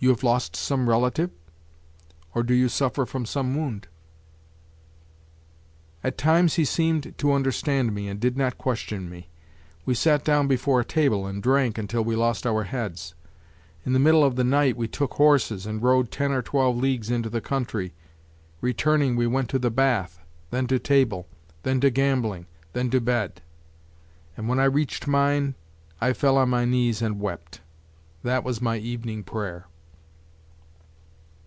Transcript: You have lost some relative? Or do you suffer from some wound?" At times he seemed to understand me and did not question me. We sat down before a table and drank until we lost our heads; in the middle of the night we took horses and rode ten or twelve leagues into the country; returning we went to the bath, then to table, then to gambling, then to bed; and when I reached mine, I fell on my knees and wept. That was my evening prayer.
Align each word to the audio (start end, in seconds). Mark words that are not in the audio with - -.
You 0.00 0.10
have 0.10 0.22
lost 0.22 0.54
some 0.54 0.86
relative? 0.90 1.30
Or 2.34 2.42
do 2.42 2.52
you 2.52 2.68
suffer 2.68 3.06
from 3.06 3.24
some 3.24 3.54
wound?" 3.56 3.88
At 6.02 6.18
times 6.18 6.56
he 6.56 6.66
seemed 6.66 7.16
to 7.16 7.32
understand 7.32 7.94
me 7.94 8.08
and 8.08 8.20
did 8.20 8.36
not 8.36 8.58
question 8.58 9.08
me. 9.08 9.30
We 9.86 9.94
sat 9.94 10.22
down 10.22 10.46
before 10.46 10.78
a 10.80 10.84
table 10.84 11.26
and 11.26 11.42
drank 11.42 11.78
until 11.78 12.04
we 12.04 12.16
lost 12.16 12.46
our 12.46 12.64
heads; 12.64 13.14
in 13.86 13.94
the 13.94 13.98
middle 13.98 14.22
of 14.22 14.36
the 14.36 14.44
night 14.44 14.76
we 14.76 14.88
took 14.88 15.14
horses 15.14 15.64
and 15.64 15.82
rode 15.82 16.10
ten 16.10 16.32
or 16.32 16.42
twelve 16.42 16.76
leagues 16.76 17.10
into 17.10 17.30
the 17.30 17.40
country; 17.40 17.94
returning 18.60 19.16
we 19.16 19.26
went 19.26 19.48
to 19.48 19.58
the 19.58 19.70
bath, 19.70 20.20
then 20.50 20.66
to 20.66 20.78
table, 20.78 21.28
then 21.62 21.80
to 21.80 21.88
gambling, 21.88 22.44
then 22.74 22.90
to 22.90 23.00
bed; 23.00 23.40
and 24.36 24.50
when 24.50 24.60
I 24.60 24.64
reached 24.64 25.06
mine, 25.06 25.54
I 25.98 26.12
fell 26.12 26.36
on 26.36 26.50
my 26.50 26.66
knees 26.66 27.00
and 27.00 27.18
wept. 27.22 27.62
That 28.22 28.44
was 28.44 28.60
my 28.60 28.76
evening 28.76 29.22
prayer. 29.22 29.64